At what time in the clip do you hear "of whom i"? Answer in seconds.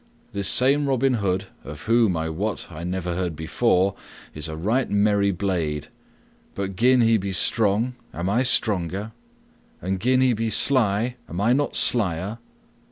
1.63-2.27